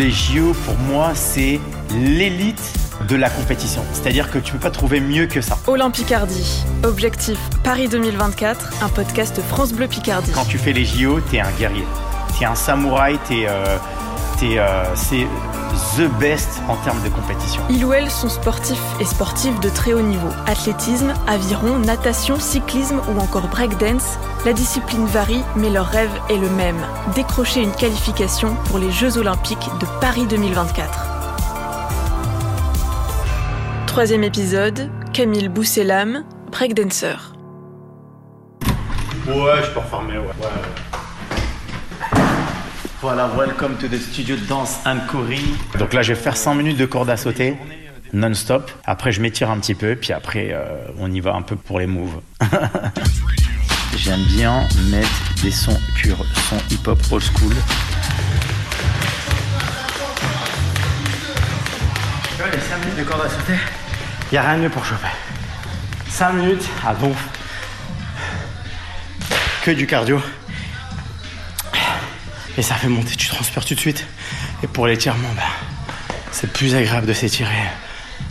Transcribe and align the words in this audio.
les 0.00 0.10
JO, 0.10 0.54
pour 0.64 0.78
moi, 0.78 1.10
c'est 1.14 1.60
l'élite 1.94 2.72
de 3.06 3.16
la 3.16 3.28
compétition. 3.28 3.82
C'est-à-dire 3.92 4.30
que 4.30 4.38
tu 4.38 4.52
peux 4.52 4.58
pas 4.58 4.70
trouver 4.70 4.98
mieux 4.98 5.26
que 5.26 5.42
ça. 5.42 5.58
Olympicardie. 5.66 6.64
Objectif 6.84 7.38
Paris 7.62 7.86
2024, 7.86 8.82
un 8.82 8.88
podcast 8.88 9.42
France 9.42 9.74
Bleu 9.74 9.88
Picardie. 9.88 10.32
Quand 10.32 10.46
tu 10.46 10.56
fais 10.56 10.72
les 10.72 10.86
JO, 10.86 11.20
t'es 11.20 11.40
un 11.40 11.50
guerrier. 11.58 11.84
T'es 12.38 12.46
un 12.46 12.54
samouraï, 12.54 13.18
t'es... 13.28 13.44
Euh, 13.46 13.76
c'est 14.94 15.26
the 15.98 16.08
best 16.18 16.62
en 16.66 16.76
termes 16.76 17.02
de 17.02 17.10
compétition. 17.10 17.60
Il 17.68 17.84
ou 17.84 17.92
elles 17.92 18.10
sont 18.10 18.30
sportifs 18.30 18.80
et 18.98 19.04
sportives 19.04 19.58
de 19.60 19.68
très 19.68 19.92
haut 19.92 20.00
niveau. 20.00 20.30
Athlétisme, 20.46 21.12
aviron, 21.26 21.78
natation, 21.78 22.40
cyclisme 22.40 23.02
ou 23.10 23.20
encore 23.20 23.48
breakdance, 23.48 24.18
la 24.46 24.54
discipline 24.54 25.04
varie, 25.04 25.42
mais 25.56 25.68
leur 25.68 25.86
rêve 25.86 26.10
est 26.30 26.38
le 26.38 26.48
même 26.48 26.80
décrocher 27.14 27.62
une 27.62 27.72
qualification 27.72 28.56
pour 28.66 28.78
les 28.78 28.90
Jeux 28.90 29.18
Olympiques 29.18 29.68
de 29.78 29.86
Paris 30.00 30.26
2024. 30.26 31.06
Troisième 33.86 34.24
épisode, 34.24 34.90
Camille 35.12 35.48
Bousselam, 35.48 36.24
breakdancer. 36.50 37.16
Ouais, 39.26 39.62
je 39.62 39.70
peux 39.74 39.80
refarmer, 39.80 40.16
ouais. 40.16 40.89
Voilà, 43.02 43.30
welcome 43.34 43.78
to 43.78 43.88
the 43.88 43.98
studio 43.98 44.36
Dance 44.46 44.78
and. 44.84 44.98
Donc 45.78 45.94
là, 45.94 46.02
je 46.02 46.12
vais 46.12 46.20
faire 46.20 46.36
100 46.36 46.54
minutes 46.54 46.76
de 46.76 46.84
corde 46.84 47.08
à 47.08 47.16
sauter, 47.16 47.56
non-stop. 48.12 48.70
Après, 48.84 49.10
je 49.10 49.22
m'étire 49.22 49.50
un 49.50 49.58
petit 49.58 49.74
peu, 49.74 49.96
puis 49.96 50.12
après, 50.12 50.50
euh, 50.52 50.86
on 50.98 51.10
y 51.10 51.20
va 51.20 51.34
un 51.34 51.40
peu 51.40 51.56
pour 51.56 51.78
les 51.78 51.86
moves. 51.86 52.20
J'aime 53.96 54.22
bien 54.24 54.68
mettre 54.90 55.08
des 55.42 55.50
sons 55.50 55.80
purs, 55.94 56.22
sons 56.50 56.60
hip-hop 56.70 56.98
old 57.10 57.22
school. 57.22 57.54
les 62.52 62.58
5 62.60 62.78
minutes 62.80 62.98
de 62.98 63.04
corde 63.04 63.22
à 63.24 63.28
sauter, 63.30 63.58
il 64.30 64.34
n'y 64.34 64.38
a 64.38 64.42
rien 64.42 64.58
de 64.58 64.62
mieux 64.64 64.70
pour 64.70 64.84
chauffer. 64.84 65.08
5 66.08 66.32
minutes 66.32 66.68
à 66.86 66.94
donf. 66.94 67.16
Que 69.64 69.70
du 69.70 69.86
cardio. 69.86 70.20
Et 72.58 72.62
ça 72.62 72.74
fait 72.74 72.88
monter, 72.88 73.14
tu 73.16 73.28
transpires 73.28 73.64
tout 73.64 73.74
de 73.74 73.80
suite. 73.80 74.06
Et 74.62 74.66
pour 74.66 74.86
l'étirement, 74.86 75.28
ben, 75.34 75.42
c'est 76.32 76.52
plus 76.52 76.74
agréable 76.74 77.06
de 77.06 77.12
s'étirer 77.12 77.54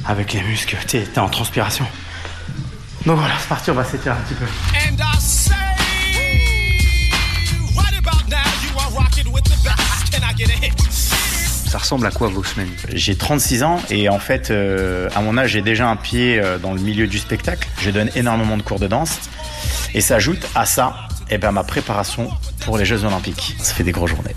avec 0.06 0.34
les 0.34 0.42
muscles. 0.42 0.78
Tu 0.88 0.98
es, 0.98 1.20
en 1.20 1.30
transpiration. 1.30 1.86
Donc 3.06 3.18
voilà, 3.18 3.34
c'est 3.40 3.48
parti, 3.48 3.72
on 3.72 3.76
va 3.76 3.84
s'étirer 3.84 4.16
un 4.16 4.22
petit 4.22 4.34
peu. 4.34 4.46
Ça 11.70 11.78
ressemble 11.78 12.08
à 12.08 12.12
quoi 12.12 12.30
vos 12.30 12.44
semaines? 12.44 12.72
J'ai 12.94 13.16
36 13.16 13.62
ans 13.62 13.80
et 13.92 14.10
en 14.10 14.18
fait, 14.18 14.50
euh, 14.50 15.08
à 15.16 15.22
mon 15.22 15.38
âge, 15.38 15.52
j'ai 15.52 15.62
déjà 15.62 15.88
un 15.88 15.96
pied 15.96 16.40
euh, 16.40 16.58
dans 16.58 16.74
le 16.74 16.82
milieu 16.82 17.06
du 17.06 17.20
spectacle. 17.20 17.68
Je 17.80 17.92
donne 17.92 18.10
énormément 18.16 18.58
de 18.58 18.64
cours 18.64 18.80
de 18.80 18.88
danse 18.88 19.20
et 19.94 20.02
s'ajoute 20.02 20.46
à 20.56 20.66
ça 20.66 21.09
eh 21.30 21.38
ben, 21.38 21.52
ma 21.52 21.64
préparation 21.64 22.30
pour 22.66 22.78
les 22.78 22.86
Jeux 22.86 23.04
Olympiques. 23.04 23.56
Ça 23.60 23.74
fait 23.74 23.84
des 23.84 23.92
grosses 23.92 24.12
journées. 24.12 24.36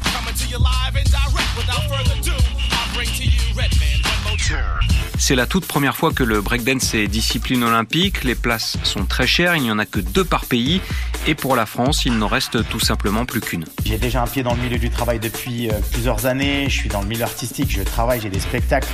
C'est 5.18 5.36
la 5.36 5.46
toute 5.46 5.66
première 5.66 5.96
fois 5.96 6.12
que 6.12 6.24
le 6.24 6.40
breakdance 6.40 6.94
est 6.94 7.06
discipline 7.06 7.62
olympique. 7.62 8.24
Les 8.24 8.34
places 8.34 8.76
sont 8.82 9.04
très 9.04 9.26
chères, 9.26 9.54
il 9.54 9.62
n'y 9.62 9.70
en 9.70 9.78
a 9.78 9.86
que 9.86 10.00
deux 10.00 10.24
par 10.24 10.46
pays. 10.46 10.80
Et 11.28 11.36
pour 11.36 11.54
la 11.54 11.64
France, 11.64 12.04
il 12.04 12.18
n'en 12.18 12.26
reste 12.26 12.68
tout 12.68 12.80
simplement 12.80 13.24
plus 13.24 13.40
qu'une. 13.40 13.64
J'ai 13.84 13.98
déjà 13.98 14.22
un 14.22 14.26
pied 14.26 14.42
dans 14.42 14.54
le 14.54 14.60
milieu 14.60 14.78
du 14.78 14.90
travail 14.90 15.20
depuis 15.20 15.70
euh, 15.70 15.74
plusieurs 15.92 16.26
années. 16.26 16.64
Je 16.68 16.76
suis 16.76 16.88
dans 16.88 17.00
le 17.00 17.06
milieu 17.06 17.22
artistique, 17.22 17.70
je 17.70 17.82
travaille, 17.82 18.20
j'ai 18.20 18.30
des 18.30 18.40
spectacles 18.40 18.88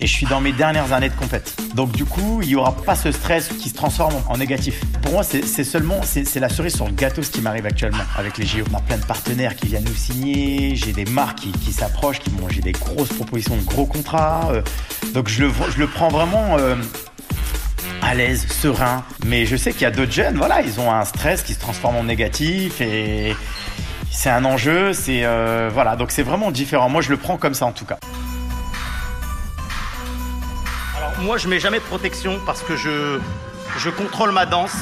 et 0.00 0.06
je 0.06 0.12
suis 0.12 0.26
dans 0.26 0.40
mes 0.40 0.52
dernières 0.52 0.92
années 0.92 1.08
de 1.08 1.14
compète. 1.14 1.54
Donc 1.74 1.92
du 1.92 2.04
coup, 2.04 2.40
il 2.42 2.48
n'y 2.48 2.54
aura 2.54 2.72
pas 2.72 2.94
ce 2.94 3.12
stress 3.12 3.48
qui 3.48 3.68
se 3.68 3.74
transforme 3.74 4.14
en 4.28 4.36
négatif. 4.36 4.80
Pour 5.02 5.12
moi, 5.12 5.22
c'est 5.22 5.64
seulement, 5.64 6.00
c'est 6.02 6.40
la 6.40 6.48
cerise 6.48 6.74
sur 6.74 6.86
le 6.86 6.92
gâteau 6.92 7.22
ce 7.22 7.30
qui 7.30 7.40
m'arrive 7.40 7.66
actuellement 7.66 8.04
avec 8.16 8.38
les 8.38 8.46
JO. 8.46 8.64
On 8.72 8.76
a 8.76 8.80
plein 8.80 8.98
de 8.98 9.04
partenaires 9.04 9.54
qui 9.56 9.66
viennent 9.66 9.84
nous 9.84 9.94
signer, 9.94 10.74
j'ai 10.74 10.92
des 10.92 11.04
marques 11.04 11.40
qui, 11.40 11.72
s'approchent, 11.72 12.20
qui 12.20 12.30
m'ont, 12.30 12.48
j'ai 12.48 12.62
des 12.62 12.72
grosses 12.72 13.12
propositions 13.12 13.56
de 13.56 13.62
gros 13.62 13.86
contrats. 13.86 14.50
Euh. 14.52 14.62
donc 15.14 15.28
je 15.28 15.44
le, 15.44 15.86
prends 15.86 16.08
vraiment... 16.08 16.56
Euh, 16.58 16.76
à 18.02 18.14
l'aise, 18.14 18.46
serein. 18.48 19.04
Mais 19.26 19.44
je 19.44 19.56
sais 19.56 19.72
qu'il 19.72 19.82
y 19.82 19.86
a 19.86 19.90
d'autres 19.90 20.12
jeunes, 20.12 20.36
voilà, 20.36 20.62
ils 20.62 20.80
ont 20.80 20.90
un 20.90 21.04
stress 21.04 21.42
qui 21.42 21.52
se 21.52 21.60
transforme 21.60 21.96
en 21.96 22.04
négatif 22.04 22.80
et 22.80 23.34
c'est 24.10 24.30
un 24.30 24.44
enjeu. 24.44 24.92
C'est 24.92 25.24
euh, 25.24 25.70
voilà, 25.72 25.96
donc 25.96 26.10
c'est 26.10 26.22
vraiment 26.22 26.50
différent. 26.50 26.88
Moi, 26.88 27.02
je 27.02 27.10
le 27.10 27.18
prends 27.18 27.36
comme 27.36 27.54
ça 27.54 27.66
en 27.66 27.72
tout 27.72 27.84
cas. 27.84 27.98
Moi, 31.22 31.36
je 31.38 31.48
mets 31.48 31.60
jamais 31.60 31.78
de 31.78 31.84
protection 31.84 32.40
parce 32.46 32.62
que 32.62 32.76
je, 32.76 33.18
je 33.78 33.90
contrôle 33.90 34.32
ma 34.32 34.46
danse, 34.46 34.74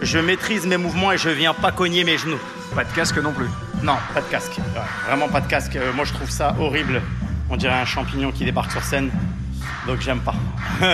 je 0.00 0.18
maîtrise 0.18 0.66
mes 0.66 0.76
mouvements 0.78 1.12
et 1.12 1.18
je 1.18 1.28
viens 1.28 1.54
pas 1.54 1.70
cogner 1.72 2.02
mes 2.04 2.16
genoux. 2.16 2.38
Pas 2.74 2.84
de 2.84 2.92
casque 2.92 3.18
non 3.18 3.32
plus 3.32 3.48
Non, 3.82 3.96
pas 4.14 4.20
de 4.20 4.26
casque. 4.26 4.56
vraiment 5.06 5.28
pas 5.28 5.40
de 5.40 5.46
casque. 5.46 5.76
Euh, 5.76 5.92
moi, 5.92 6.04
je 6.04 6.12
trouve 6.12 6.30
ça 6.30 6.54
horrible. 6.58 7.02
On 7.50 7.56
dirait 7.56 7.74
un 7.74 7.84
champignon 7.84 8.32
qui 8.32 8.44
débarque 8.44 8.72
sur 8.72 8.82
scène. 8.82 9.10
Donc, 9.86 10.00
j'aime 10.00 10.20
pas. 10.20 10.34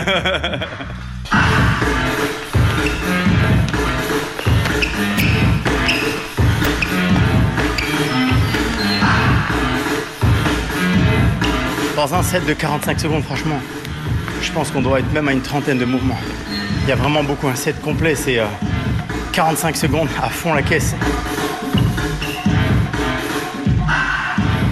Dans 11.96 12.14
un 12.14 12.22
set 12.22 12.44
de 12.46 12.52
45 12.54 12.98
secondes, 13.00 13.22
franchement, 13.22 13.60
je 14.42 14.50
pense 14.50 14.70
qu'on 14.70 14.82
doit 14.82 14.98
être 14.98 15.12
même 15.12 15.28
à 15.28 15.32
une 15.32 15.40
trentaine 15.40 15.78
de 15.78 15.84
mouvements. 15.84 16.18
Il 16.82 16.88
y 16.88 16.92
a 16.92 16.96
vraiment 16.96 17.22
beaucoup. 17.22 17.46
Un 17.46 17.54
set 17.54 17.80
complet, 17.80 18.14
c'est 18.14 18.40
45 19.32 19.74
euh, 19.74 19.78
secondes 19.78 20.08
à 20.20 20.28
fond 20.28 20.52
la 20.52 20.62
caisse. 20.62 20.94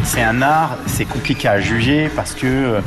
C'est 0.03 0.23
un 0.23 0.43
art, 0.43 0.77
c'est 0.87 1.05
compliqué 1.05 1.47
à 1.47 1.61
juger 1.61 2.11
parce 2.17 2.35
que 2.35 2.47
euh, 2.47 2.81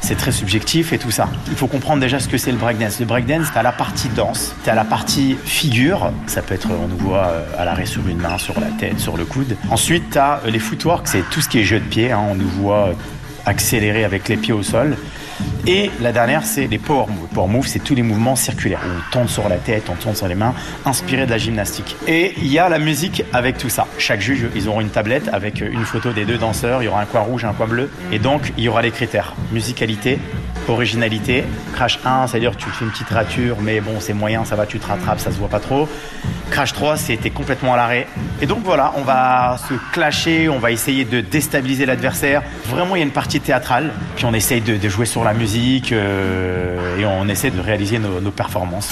c'est 0.00 0.16
très 0.16 0.32
subjectif 0.32 0.94
et 0.94 0.98
tout 0.98 1.10
ça. 1.10 1.28
Il 1.48 1.56
faut 1.56 1.66
comprendre 1.66 2.00
déjà 2.00 2.18
ce 2.18 2.26
que 2.26 2.38
c'est 2.38 2.52
le 2.52 2.56
breakdance. 2.56 3.00
Le 3.00 3.06
breakdance, 3.06 3.48
t'as 3.52 3.62
la 3.62 3.72
partie 3.72 4.08
danse, 4.08 4.54
t'as 4.64 4.74
la 4.74 4.84
partie 4.84 5.36
figure, 5.44 6.10
ça 6.26 6.40
peut 6.40 6.54
être, 6.54 6.68
on 6.70 6.88
nous 6.88 6.96
voit 6.96 7.26
euh, 7.26 7.44
à 7.58 7.66
l'arrêt 7.66 7.86
sur 7.86 8.08
une 8.08 8.18
main, 8.18 8.38
sur 8.38 8.58
la 8.60 8.68
tête, 8.68 8.98
sur 8.98 9.18
le 9.18 9.26
coude. 9.26 9.56
Ensuite, 9.70 10.04
t'as 10.10 10.40
les 10.46 10.58
footwork, 10.58 11.06
c'est 11.06 11.28
tout 11.28 11.42
ce 11.42 11.50
qui 11.50 11.60
est 11.60 11.64
jeu 11.64 11.80
de 11.80 11.84
pied, 11.84 12.12
hein. 12.12 12.20
on 12.30 12.34
nous 12.34 12.48
voit 12.48 12.94
accélérer 13.44 14.04
avec 14.04 14.28
les 14.28 14.38
pieds 14.38 14.54
au 14.54 14.62
sol. 14.62 14.96
Et 15.66 15.90
la 16.00 16.12
dernière, 16.12 16.44
c'est 16.44 16.66
les 16.66 16.78
power 16.78 17.06
moves. 17.08 17.28
Power 17.32 17.48
moves, 17.48 17.66
c'est 17.66 17.78
tous 17.78 17.94
les 17.94 18.02
mouvements 18.02 18.36
circulaires. 18.36 18.80
On 18.84 19.10
tourne 19.12 19.28
sur 19.28 19.48
la 19.48 19.56
tête, 19.56 19.84
on 19.90 19.94
tourne 19.94 20.14
sur 20.14 20.28
les 20.28 20.34
mains, 20.34 20.54
inspiré 20.84 21.24
de 21.24 21.30
la 21.30 21.38
gymnastique. 21.38 21.96
Et 22.06 22.34
il 22.36 22.48
y 22.48 22.58
a 22.58 22.68
la 22.68 22.78
musique 22.78 23.24
avec 23.32 23.56
tout 23.56 23.70
ça. 23.70 23.86
Chaque 23.98 24.20
juge, 24.20 24.46
ils 24.54 24.68
auront 24.68 24.80
une 24.80 24.90
tablette 24.90 25.28
avec 25.32 25.60
une 25.60 25.84
photo 25.84 26.12
des 26.12 26.24
deux 26.24 26.38
danseurs. 26.38 26.82
Il 26.82 26.86
y 26.86 26.88
aura 26.88 27.00
un 27.00 27.06
coin 27.06 27.22
rouge, 27.22 27.44
un 27.44 27.52
coin 27.52 27.66
bleu. 27.66 27.90
Et 28.12 28.18
donc, 28.18 28.52
il 28.58 28.64
y 28.64 28.68
aura 28.68 28.82
les 28.82 28.90
critères. 28.90 29.34
Musicalité, 29.52 30.18
originalité. 30.68 31.44
Crash 31.74 31.98
1, 32.04 32.26
c'est-à-dire 32.26 32.56
tu 32.56 32.68
fais 32.70 32.84
une 32.84 32.90
petite 32.90 33.10
rature, 33.10 33.56
mais 33.60 33.80
bon, 33.80 34.00
c'est 34.00 34.12
moyen, 34.12 34.44
ça 34.44 34.56
va, 34.56 34.66
tu 34.66 34.78
te 34.78 34.86
rattrapes, 34.86 35.20
ça 35.20 35.30
se 35.30 35.36
voit 35.36 35.48
pas 35.48 35.60
trop. 35.60 35.88
Crash 36.50 36.72
3, 36.72 36.96
c'était 36.96 37.30
complètement 37.30 37.74
à 37.74 37.76
l'arrêt. 37.76 38.06
Et 38.40 38.46
donc 38.46 38.60
voilà, 38.64 38.92
on 38.96 39.02
va 39.02 39.56
se 39.68 39.74
clasher, 39.92 40.48
on 40.48 40.58
va 40.58 40.70
essayer 40.70 41.04
de 41.04 41.20
déstabiliser 41.20 41.86
l'adversaire. 41.86 42.42
Vraiment, 42.66 42.96
il 42.96 43.00
y 43.00 43.02
a 43.02 43.06
une 43.06 43.12
partie 43.12 43.40
théâtrale, 43.40 43.92
puis 44.16 44.24
on 44.24 44.34
essaye 44.34 44.60
de, 44.60 44.88
jouer 44.88 45.06
sur 45.06 45.24
la 45.24 45.34
musique 45.34 45.92
euh, 45.92 46.98
et 46.98 47.06
on 47.06 47.28
essaie 47.28 47.50
de 47.50 47.60
réaliser 47.60 47.98
nos 47.98 48.30
performances. 48.30 48.90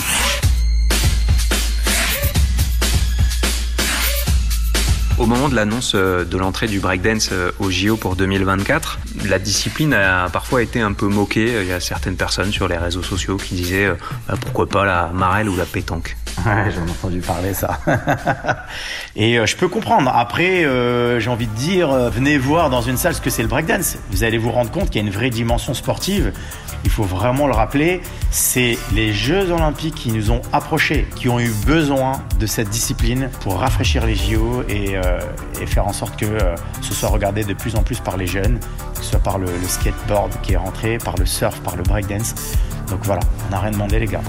Au 5.23 5.27
moment 5.27 5.49
de 5.49 5.55
l'annonce 5.55 5.93
euh, 5.95 6.25
de 6.25 6.37
l'entrée 6.37 6.67
du 6.67 6.81
breakdance 6.81 7.29
euh, 7.31 7.53
au 7.61 7.71
JO 7.71 7.97
pour 7.97 8.17
2024, 8.17 8.99
la 9.27 9.39
discipline 9.39 9.95
a 9.95 10.29
parfois 10.29 10.65
été 10.65 10.81
un 10.81 10.95
peu 10.95 11.07
moquée. 11.07 11.63
Il 11.63 11.69
y 11.69 11.73
a 11.73 11.79
certaines 11.79 12.17
personnes 12.17 12.51
sur 12.51 12.67
les 12.67 12.77
réseaux 12.77 13.05
sociaux 13.05 13.37
qui 13.37 13.55
disaient 13.55 13.87
euh, 13.87 13.95
bah, 14.27 14.35
pourquoi 14.41 14.69
pas 14.69 14.85
la 14.85 15.13
marelle 15.15 15.49
ou 15.49 15.57
la 15.57 15.65
pétanque. 15.65 16.17
Ouais, 16.45 16.73
j'en 16.75 16.85
ai 16.89 16.91
entendu 16.91 17.21
parler 17.21 17.55
ça. 17.55 17.79
Et 19.15 19.39
je 19.47 19.57
peux 19.57 19.69
comprendre. 19.69 20.11
Après, 20.13 20.63
j'ai 21.21 21.31
envie 21.31 21.47
de 21.47 21.55
dire, 21.55 21.93
venez 22.11 22.39
voir 22.39 22.71
dans 22.71 22.81
une 22.81 22.97
salle 22.97 23.15
ce 23.15 23.21
que 23.21 23.29
c'est 23.29 23.43
le 23.43 23.49
breakdance. 23.49 23.99
Vous 24.11 24.25
allez 24.25 24.39
vous 24.39 24.51
rendre 24.51 24.71
compte 24.71 24.87
qu'il 24.91 25.01
y 25.01 25.05
a 25.05 25.07
une 25.07 25.13
vraie 25.13 25.31
dimension 25.31 25.75
sportive 25.75 26.33
il 26.85 26.91
faut 26.91 27.05
vraiment 27.05 27.47
le 27.47 27.53
rappeler, 27.53 28.01
c'est 28.31 28.79
les 28.93 29.13
Jeux 29.13 29.51
olympiques 29.51 29.95
qui 29.95 30.13
nous 30.13 30.31
ont 30.31 30.43
approchés, 30.53 31.07
qui 31.17 31.29
ont 31.29 31.39
eu 31.39 31.51
besoin 31.67 32.23
de 32.39 32.47
cette 32.47 32.69
discipline 32.71 33.31
pour 33.41 33.59
rafraîchir 33.59 34.07
les 34.07 34.15
JO 34.15 34.63
et, 34.69 34.97
euh, 34.97 35.21
faire 35.67 35.87
en 35.87 35.93
sorte 35.93 36.19
que 36.19 36.27
euh, 36.27 36.55
ce 36.81 36.93
soit 36.93 37.09
regardé 37.09 37.45
de 37.45 37.55
plus 37.55 37.77
en 37.77 37.83
plus 37.83 38.01
par 38.01 38.17
les 38.17 38.27
jeunes, 38.27 38.59
que 38.95 39.05
ce 39.05 39.11
soit 39.11 39.21
par 39.21 39.39
le, 39.39 39.47
le 39.47 39.69
skateboard 39.69 40.33
qui 40.43 40.55
est 40.55 40.57
rentré, 40.57 40.99
par 40.99 41.17
le 41.17 41.25
surf, 41.27 41.61
par 41.61 41.77
le 41.77 41.83
breakdance. 41.83 42.35
Donc 42.89 43.01
voilà, 43.05 43.23
on 43.47 43.51
n'a 43.51 43.61
rien 43.61 43.71
demandé 43.71 43.99
les 43.99 44.07
gars. 44.07 44.21